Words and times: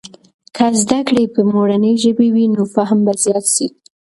که 0.55 0.65
زده 0.81 0.99
کړې 1.07 1.23
په 1.33 1.41
مورنۍ 1.51 1.93
ژبې 2.03 2.27
وي، 2.33 2.45
نو 2.55 2.63
فهم 2.75 2.99
به 3.05 3.13
زيات 3.23 3.45
سي. 3.55 3.67